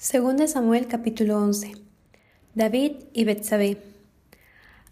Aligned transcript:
Según 0.00 0.36
de 0.36 0.46
Samuel 0.46 0.86
capítulo 0.86 1.38
11. 1.38 1.72
David 2.54 2.92
y 3.12 3.24
Betsabé. 3.24 3.78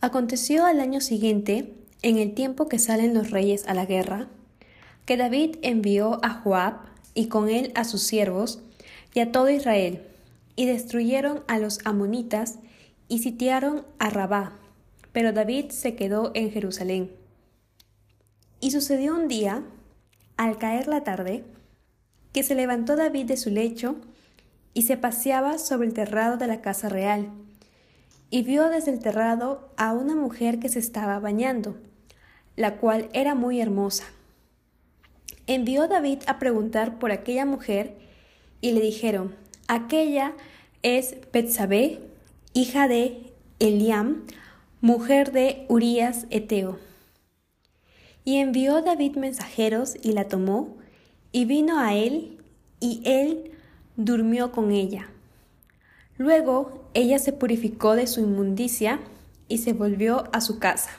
Aconteció 0.00 0.66
al 0.66 0.80
año 0.80 1.00
siguiente, 1.00 1.74
en 2.02 2.18
el 2.18 2.34
tiempo 2.34 2.68
que 2.68 2.80
salen 2.80 3.14
los 3.14 3.30
reyes 3.30 3.68
a 3.68 3.74
la 3.74 3.86
guerra, 3.86 4.26
que 5.04 5.16
David 5.16 5.58
envió 5.62 6.18
a 6.24 6.30
Joab 6.30 6.80
y 7.14 7.28
con 7.28 7.48
él 7.48 7.70
a 7.76 7.84
sus 7.84 8.02
siervos 8.02 8.58
y 9.14 9.20
a 9.20 9.30
todo 9.30 9.48
Israel, 9.48 10.02
y 10.56 10.66
destruyeron 10.66 11.44
a 11.46 11.60
los 11.60 11.78
amonitas 11.84 12.58
y 13.06 13.20
sitiaron 13.20 13.86
a 14.00 14.10
Rabá, 14.10 14.58
pero 15.12 15.32
David 15.32 15.70
se 15.70 15.94
quedó 15.94 16.32
en 16.34 16.50
Jerusalén. 16.50 17.12
Y 18.58 18.72
sucedió 18.72 19.14
un 19.14 19.28
día, 19.28 19.62
al 20.36 20.58
caer 20.58 20.88
la 20.88 21.04
tarde, 21.04 21.44
que 22.32 22.42
se 22.42 22.56
levantó 22.56 22.96
David 22.96 23.26
de 23.26 23.36
su 23.36 23.50
lecho 23.50 24.00
y 24.76 24.82
se 24.82 24.98
paseaba 24.98 25.56
sobre 25.56 25.88
el 25.88 25.94
terrado 25.94 26.36
de 26.36 26.46
la 26.46 26.60
casa 26.60 26.90
real, 26.90 27.30
y 28.28 28.42
vio 28.42 28.68
desde 28.68 28.90
el 28.90 28.98
terrado 28.98 29.70
a 29.78 29.94
una 29.94 30.14
mujer 30.14 30.58
que 30.58 30.68
se 30.68 30.80
estaba 30.80 31.18
bañando, 31.18 31.78
la 32.56 32.76
cual 32.76 33.08
era 33.14 33.34
muy 33.34 33.58
hermosa. 33.58 34.04
Envió 35.46 35.88
David 35.88 36.18
a 36.26 36.38
preguntar 36.38 36.98
por 36.98 37.10
aquella 37.10 37.46
mujer, 37.46 37.96
y 38.60 38.72
le 38.72 38.82
dijeron, 38.82 39.34
aquella 39.66 40.34
es 40.82 41.16
Betsabé, 41.32 41.98
hija 42.52 42.86
de 42.86 43.32
Eliam, 43.58 44.26
mujer 44.82 45.32
de 45.32 45.64
Urías 45.70 46.26
Eteo. 46.28 46.78
Y 48.26 48.36
envió 48.40 48.82
David 48.82 49.16
mensajeros 49.16 49.96
y 50.02 50.12
la 50.12 50.28
tomó, 50.28 50.76
y 51.32 51.46
vino 51.46 51.78
a 51.78 51.94
él, 51.94 52.42
y 52.78 53.00
él 53.06 53.55
durmió 53.96 54.52
con 54.52 54.70
ella. 54.70 55.08
Luego 56.18 56.88
ella 56.94 57.18
se 57.18 57.32
purificó 57.32 57.94
de 57.94 58.06
su 58.06 58.20
inmundicia 58.20 59.00
y 59.48 59.58
se 59.58 59.72
volvió 59.72 60.24
a 60.32 60.40
su 60.40 60.58
casa. 60.58 60.90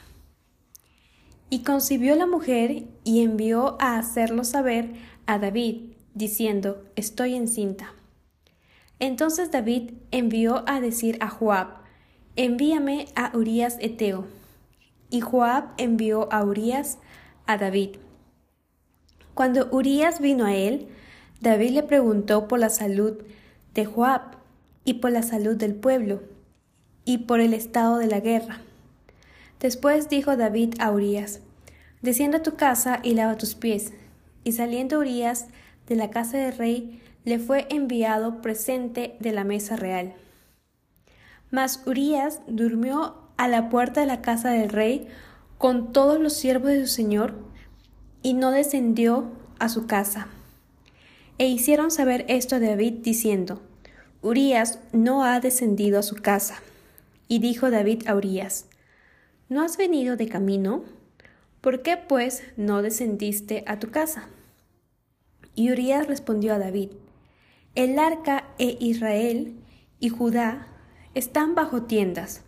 Y 1.49 1.59
concibió 1.59 2.15
la 2.15 2.25
mujer 2.25 2.83
y 3.03 3.23
envió 3.23 3.77
a 3.79 3.97
hacerlo 3.97 4.43
saber 4.43 4.93
a 5.25 5.39
David, 5.39 5.93
diciendo, 6.13 6.83
estoy 6.95 7.35
encinta. 7.35 7.93
Entonces 8.99 9.51
David 9.51 9.91
envió 10.11 10.63
a 10.67 10.81
decir 10.81 11.17
a 11.21 11.29
Joab, 11.29 11.67
envíame 12.35 13.07
a 13.15 13.31
Urías 13.35 13.77
Eteo. 13.79 14.25
Y 15.09 15.21
Joab 15.21 15.69
envió 15.77 16.31
a 16.33 16.43
Urías 16.43 16.97
a 17.45 17.57
David. 17.57 17.91
Cuando 19.33 19.69
Urías 19.71 20.19
vino 20.19 20.45
a 20.45 20.55
él, 20.55 20.89
David 21.41 21.71
le 21.71 21.83
preguntó 21.83 22.47
por 22.47 22.59
la 22.59 22.69
salud 22.69 23.17
de 23.73 23.85
Joab 23.85 24.37
y 24.83 24.95
por 24.95 25.11
la 25.11 25.21
salud 25.21 25.55
del 25.55 25.75
pueblo 25.75 26.21
y 27.05 27.19
por 27.19 27.39
el 27.39 27.53
estado 27.53 27.97
de 27.97 28.07
la 28.07 28.19
guerra. 28.19 28.61
Después 29.59 30.09
dijo 30.09 30.35
David 30.35 30.75
a 30.79 30.91
Urías, 30.91 31.41
Descienda 32.01 32.39
a 32.39 32.43
tu 32.43 32.55
casa 32.55 32.99
y 33.01 33.13
lava 33.15 33.37
tus 33.37 33.55
pies. 33.55 33.91
Y 34.43 34.51
saliendo 34.51 34.99
Urías 34.99 35.47
de 35.87 35.95
la 35.95 36.11
casa 36.11 36.37
del 36.37 36.55
rey, 36.55 37.01
le 37.25 37.39
fue 37.39 37.67
enviado 37.69 38.41
presente 38.41 39.17
de 39.19 39.31
la 39.31 39.43
mesa 39.43 39.75
real. 39.75 40.13
Mas 41.49 41.83
Urías 41.85 42.41
durmió 42.47 43.15
a 43.37 43.47
la 43.47 43.69
puerta 43.69 44.01
de 44.01 44.07
la 44.07 44.21
casa 44.21 44.51
del 44.51 44.69
rey 44.69 45.07
con 45.57 45.91
todos 45.91 46.19
los 46.19 46.33
siervos 46.33 46.69
de 46.69 46.81
su 46.85 46.93
señor, 46.93 47.35
y 48.21 48.33
no 48.33 48.51
descendió 48.51 49.31
a 49.59 49.69
su 49.69 49.87
casa. 49.87 50.27
E 51.37 51.47
hicieron 51.47 51.91
saber 51.91 52.25
esto 52.29 52.55
a 52.55 52.59
David 52.59 52.95
diciendo, 53.03 53.61
Urías 54.21 54.79
no 54.91 55.23
ha 55.23 55.39
descendido 55.39 55.99
a 55.99 56.03
su 56.03 56.15
casa. 56.15 56.61
Y 57.27 57.39
dijo 57.39 57.69
David 57.69 58.07
a 58.07 58.15
Urías, 58.15 58.65
¿no 59.49 59.61
has 59.61 59.77
venido 59.77 60.17
de 60.17 60.27
camino? 60.27 60.83
¿Por 61.61 61.81
qué 61.81 61.97
pues 61.97 62.43
no 62.55 62.81
descendiste 62.81 63.63
a 63.67 63.79
tu 63.79 63.91
casa? 63.91 64.29
Y 65.53 65.71
Urías 65.71 66.07
respondió 66.07 66.53
a 66.53 66.59
David, 66.59 66.89
El 67.75 67.99
arca 67.99 68.45
e 68.57 68.77
Israel 68.79 69.55
y 69.99 70.09
Judá 70.09 70.67
están 71.13 71.55
bajo 71.55 71.83
tiendas, 71.83 72.41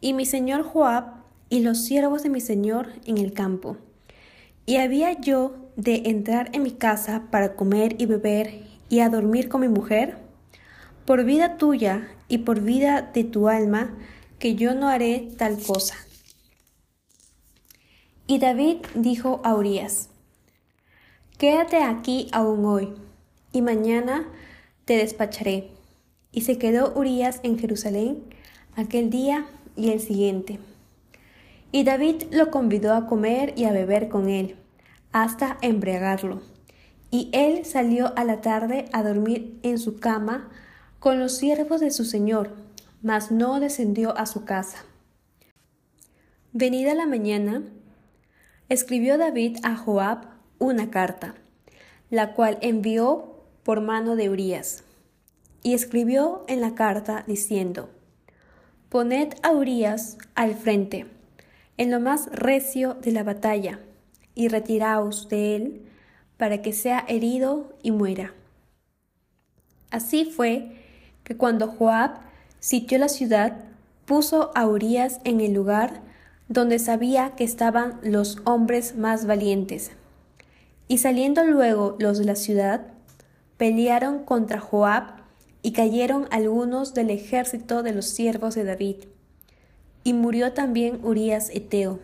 y 0.00 0.12
mi 0.12 0.26
señor 0.26 0.62
Joab 0.62 1.22
y 1.48 1.60
los 1.60 1.84
siervos 1.84 2.22
de 2.22 2.30
mi 2.30 2.40
señor 2.40 2.88
en 3.06 3.18
el 3.18 3.32
campo. 3.32 3.76
Y 4.66 4.76
había 4.76 5.20
yo 5.20 5.63
de 5.76 6.02
entrar 6.06 6.50
en 6.52 6.62
mi 6.62 6.72
casa 6.72 7.24
para 7.30 7.56
comer 7.56 7.96
y 7.98 8.06
beber 8.06 8.64
y 8.88 9.00
a 9.00 9.08
dormir 9.08 9.48
con 9.48 9.60
mi 9.60 9.68
mujer? 9.68 10.16
Por 11.04 11.24
vida 11.24 11.56
tuya 11.56 12.08
y 12.28 12.38
por 12.38 12.60
vida 12.60 13.02
de 13.02 13.24
tu 13.24 13.48
alma, 13.48 13.94
que 14.38 14.54
yo 14.54 14.74
no 14.74 14.88
haré 14.88 15.28
tal 15.36 15.58
cosa. 15.60 15.96
Y 18.26 18.38
David 18.38 18.78
dijo 18.94 19.40
a 19.44 19.54
Urias, 19.54 20.08
Quédate 21.38 21.82
aquí 21.82 22.28
aún 22.32 22.64
hoy, 22.64 22.94
y 23.52 23.60
mañana 23.60 24.28
te 24.84 24.96
despacharé. 24.96 25.70
Y 26.32 26.42
se 26.42 26.58
quedó 26.58 26.92
Urias 26.96 27.40
en 27.42 27.58
Jerusalén 27.58 28.24
aquel 28.76 29.10
día 29.10 29.46
y 29.76 29.90
el 29.90 30.00
siguiente. 30.00 30.58
Y 31.70 31.84
David 31.84 32.24
lo 32.30 32.50
convidó 32.50 32.94
a 32.94 33.06
comer 33.06 33.52
y 33.56 33.64
a 33.64 33.72
beber 33.72 34.08
con 34.08 34.28
él 34.30 34.56
hasta 35.14 35.58
embriagarlo. 35.62 36.42
Y 37.10 37.30
él 37.32 37.64
salió 37.64 38.12
a 38.18 38.24
la 38.24 38.40
tarde 38.40 38.86
a 38.92 39.04
dormir 39.04 39.60
en 39.62 39.78
su 39.78 40.00
cama 40.00 40.50
con 40.98 41.20
los 41.20 41.36
siervos 41.36 41.80
de 41.80 41.92
su 41.92 42.04
señor, 42.04 42.50
mas 43.00 43.30
no 43.30 43.60
descendió 43.60 44.18
a 44.18 44.26
su 44.26 44.44
casa. 44.44 44.84
Venida 46.52 46.94
la 46.94 47.06
mañana, 47.06 47.62
escribió 48.68 49.16
David 49.16 49.58
a 49.62 49.76
Joab 49.76 50.26
una 50.58 50.90
carta, 50.90 51.36
la 52.10 52.34
cual 52.34 52.58
envió 52.60 53.44
por 53.62 53.80
mano 53.80 54.16
de 54.16 54.30
Urías. 54.30 54.82
Y 55.62 55.74
escribió 55.74 56.44
en 56.48 56.60
la 56.60 56.74
carta 56.74 57.22
diciendo, 57.28 57.88
Poned 58.88 59.34
a 59.44 59.52
Urías 59.52 60.18
al 60.34 60.56
frente, 60.56 61.06
en 61.76 61.92
lo 61.92 62.00
más 62.00 62.26
recio 62.32 62.94
de 62.94 63.12
la 63.12 63.22
batalla, 63.22 63.78
y 64.34 64.48
retiraos 64.48 65.28
de 65.28 65.56
él, 65.56 65.82
para 66.36 66.62
que 66.62 66.72
sea 66.72 67.04
herido 67.08 67.72
y 67.82 67.90
muera. 67.92 68.34
Así 69.90 70.24
fue 70.24 70.72
que 71.22 71.36
cuando 71.36 71.68
Joab 71.68 72.18
sitió 72.58 72.98
la 72.98 73.08
ciudad, 73.08 73.64
puso 74.04 74.50
a 74.54 74.66
Urías 74.66 75.20
en 75.24 75.40
el 75.40 75.52
lugar 75.52 76.02
donde 76.48 76.78
sabía 76.78 77.34
que 77.36 77.44
estaban 77.44 77.98
los 78.02 78.38
hombres 78.44 78.96
más 78.96 79.26
valientes. 79.26 79.92
Y 80.88 80.98
saliendo 80.98 81.44
luego 81.44 81.96
los 81.98 82.18
de 82.18 82.24
la 82.24 82.36
ciudad, 82.36 82.88
pelearon 83.56 84.24
contra 84.24 84.60
Joab 84.60 85.22
y 85.62 85.72
cayeron 85.72 86.28
algunos 86.30 86.92
del 86.92 87.10
ejército 87.10 87.82
de 87.82 87.92
los 87.92 88.06
siervos 88.06 88.54
de 88.54 88.64
David. 88.64 88.96
Y 90.02 90.12
murió 90.12 90.52
también 90.52 91.00
Urías 91.02 91.48
Eteo. 91.50 92.00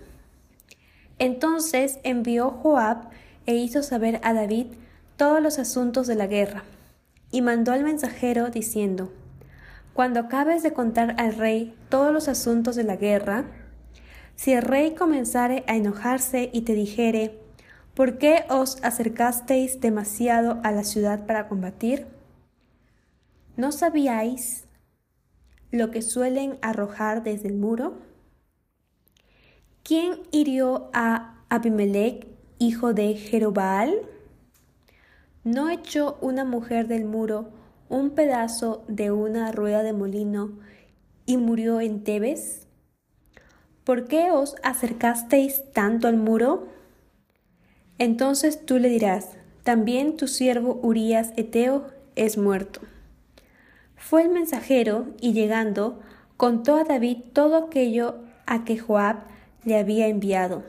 Entonces 1.21 2.01
envió 2.03 2.51
Joab 2.51 3.11
e 3.45 3.55
hizo 3.55 3.83
saber 3.83 4.21
a 4.25 4.33
David 4.33 4.69
todos 5.19 5.43
los 5.43 5.59
asuntos 5.59 6.07
de 6.07 6.15
la 6.15 6.27
guerra, 6.27 6.65
y 7.31 7.43
mandó 7.43 7.73
al 7.73 7.85
mensajero 7.85 8.49
diciendo, 8.49 9.13
Cuando 9.93 10.21
acabes 10.21 10.63
de 10.63 10.73
contar 10.73 11.15
al 11.19 11.35
rey 11.35 11.75
todos 11.91 12.11
los 12.11 12.27
asuntos 12.27 12.75
de 12.75 12.85
la 12.85 12.97
guerra, 12.97 13.45
si 14.35 14.55
el 14.55 14.63
rey 14.63 14.95
comenzare 14.95 15.63
a 15.67 15.77
enojarse 15.77 16.49
y 16.55 16.63
te 16.63 16.73
dijere, 16.75 17.39
¿por 17.95 18.17
qué 18.17 18.47
os 18.49 18.83
acercasteis 18.83 19.79
demasiado 19.79 20.59
a 20.65 20.73
la 20.73 20.85
ciudad 20.85 21.27
para 21.27 21.49
combatir? 21.49 22.07
¿No 23.59 23.73
sabíais 23.73 24.65
lo 25.71 25.91
que 25.91 26.01
suelen 26.01 26.57
arrojar 26.63 27.23
desde 27.23 27.49
el 27.49 27.57
muro? 27.57 28.10
¿Quién 29.83 30.21
hirió 30.31 30.91
a 30.93 31.43
Abimelech, 31.49 32.27
hijo 32.59 32.93
de 32.93 33.15
Jerobal? 33.15 34.03
¿No 35.43 35.71
echó 35.71 36.19
una 36.21 36.45
mujer 36.45 36.87
del 36.87 37.07
muro 37.07 37.51
un 37.89 38.11
pedazo 38.11 38.85
de 38.89 39.11
una 39.11 39.51
rueda 39.53 39.83
de 39.83 39.93
molino 39.93 40.59
y 41.27 41.39
murió 41.39 41.81
en 41.81 42.05
Tebes? 42.05 42.69
¿Por 43.83 44.07
qué 44.07 44.31
os 44.31 44.55
acercasteis 44.63 45.65
tanto 45.73 46.07
al 46.07 46.19
muro? 46.19 46.69
Entonces 47.99 48.65
tú 48.65 48.79
le 48.79 48.91
dirás, 48.91 49.31
también 49.65 50.17
tu 50.17 50.29
siervo 50.29 50.79
Urías 50.83 51.33
Eteo 51.37 51.87
es 52.17 52.37
muerto. 52.37 52.81
Fue 53.97 54.23
el 54.23 54.29
mensajero 54.29 55.07
y 55.21 55.33
llegando 55.33 56.01
contó 56.37 56.77
a 56.77 56.85
David 56.85 57.19
todo 57.33 57.57
aquello 57.57 58.19
a 58.47 58.65
que 58.65 58.79
Joab 58.79 59.31
le 59.65 59.79
había 59.79 60.07
enviado. 60.09 60.65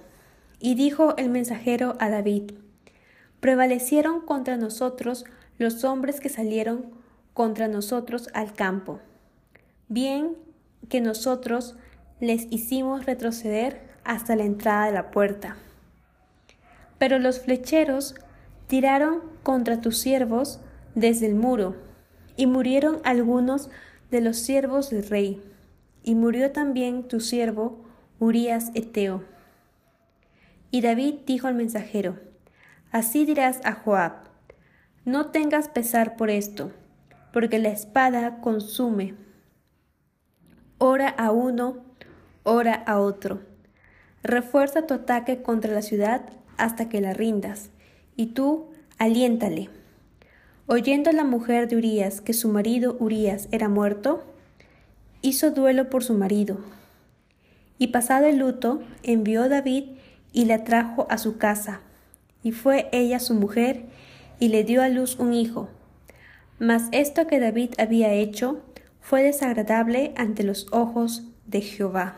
Y 0.59 0.75
dijo 0.75 1.15
el 1.17 1.29
mensajero 1.29 1.95
a 1.99 2.09
David, 2.09 2.51
prevalecieron 3.39 4.21
contra 4.21 4.57
nosotros 4.57 5.25
los 5.57 5.83
hombres 5.83 6.19
que 6.19 6.29
salieron 6.29 6.85
contra 7.33 7.67
nosotros 7.67 8.29
al 8.33 8.53
campo. 8.53 8.99
Bien 9.87 10.35
que 10.89 11.01
nosotros 11.01 11.75
les 12.19 12.47
hicimos 12.51 13.05
retroceder 13.05 13.81
hasta 14.03 14.35
la 14.35 14.43
entrada 14.43 14.85
de 14.85 14.93
la 14.93 15.11
puerta. 15.11 15.57
Pero 16.97 17.17
los 17.19 17.39
flecheros 17.39 18.15
tiraron 18.67 19.21
contra 19.43 19.81
tus 19.81 19.97
siervos 19.97 20.59
desde 20.95 21.25
el 21.25 21.35
muro, 21.35 21.75
y 22.37 22.45
murieron 22.47 22.99
algunos 23.03 23.69
de 24.11 24.21
los 24.21 24.37
siervos 24.37 24.89
del 24.89 25.07
rey, 25.07 25.41
y 26.03 26.15
murió 26.15 26.51
también 26.51 27.07
tu 27.07 27.19
siervo 27.19 27.90
Urías 28.23 28.69
Eteo. 28.75 29.23
Y 30.69 30.81
David 30.81 31.21
dijo 31.25 31.47
al 31.47 31.55
mensajero, 31.55 32.19
Así 32.91 33.25
dirás 33.25 33.61
a 33.63 33.73
Joab, 33.73 34.11
no 35.05 35.31
tengas 35.31 35.69
pesar 35.69 36.17
por 36.17 36.29
esto, 36.29 36.71
porque 37.33 37.57
la 37.57 37.69
espada 37.69 38.39
consume. 38.39 39.15
Ora 40.77 41.09
a 41.09 41.31
uno, 41.31 41.77
ora 42.43 42.75
a 42.75 42.99
otro. 42.99 43.41
Refuerza 44.21 44.85
tu 44.85 44.93
ataque 44.93 45.41
contra 45.41 45.73
la 45.73 45.81
ciudad 45.81 46.29
hasta 46.57 46.89
que 46.89 47.01
la 47.01 47.13
rindas, 47.13 47.71
y 48.15 48.27
tú 48.27 48.67
aliéntale. 48.99 49.71
Oyendo 50.67 51.11
la 51.11 51.23
mujer 51.23 51.67
de 51.67 51.77
Urías 51.77 52.21
que 52.21 52.33
su 52.33 52.49
marido 52.49 52.95
Urías 52.99 53.47
era 53.51 53.67
muerto, 53.67 54.23
hizo 55.23 55.49
duelo 55.49 55.89
por 55.89 56.03
su 56.03 56.13
marido. 56.13 56.59
Y 57.81 57.87
pasado 57.87 58.27
el 58.27 58.37
luto, 58.37 58.79
envió 59.01 59.49
David 59.49 59.85
y 60.33 60.45
la 60.45 60.63
trajo 60.63 61.07
a 61.09 61.17
su 61.17 61.39
casa. 61.39 61.79
Y 62.43 62.51
fue 62.51 62.87
ella 62.91 63.19
su 63.19 63.33
mujer, 63.33 63.85
y 64.37 64.49
le 64.49 64.63
dio 64.63 64.83
a 64.83 64.87
luz 64.87 65.17
un 65.17 65.33
hijo. 65.33 65.67
Mas 66.59 66.89
esto 66.91 67.25
que 67.25 67.39
David 67.39 67.71
había 67.79 68.13
hecho 68.13 68.61
fue 68.99 69.23
desagradable 69.23 70.13
ante 70.15 70.43
los 70.43 70.67
ojos 70.71 71.23
de 71.47 71.61
Jehová. 71.61 72.17